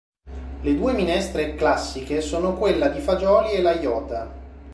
Le 0.63 0.73
due 0.75 0.93
minestre 0.93 1.53
"classiche" 1.53 2.21
sono 2.21 2.55
quella 2.55 2.87
di 2.87 2.99
fagioli 2.99 3.51
e 3.51 3.61
la 3.61 3.77
jota. 3.77 4.33